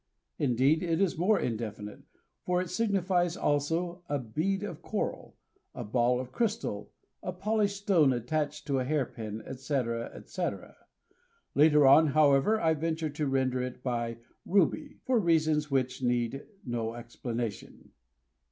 Indeed, 0.39 0.81
it 0.81 0.99
is 0.99 1.15
more 1.19 1.39
indefinite, 1.39 2.01
for 2.43 2.59
it 2.59 2.71
signifies 2.71 3.37
also 3.37 4.01
a 4.09 4.17
bead 4.17 4.63
of 4.63 4.81
coral, 4.81 5.35
a 5.75 5.83
ball 5.83 6.19
of 6.19 6.31
crystal, 6.31 6.91
a 7.21 7.31
polished 7.31 7.77
stone 7.77 8.11
attached 8.11 8.65
to 8.65 8.79
a 8.79 8.83
hairpin, 8.83 9.43
etc., 9.45 10.09
etc. 10.15 10.75
Later 11.53 11.85
on, 11.85 12.07
however, 12.07 12.59
I 12.59 12.73
venture 12.73 13.11
to 13.11 13.27
render 13.27 13.61
it 13.61 13.83
by 13.83 14.17
"ruby," 14.43 14.97
for 15.05 15.19
reasons 15.19 15.69
which 15.69 16.01
need 16.01 16.47
no 16.65 16.95
explanation. 16.95 17.91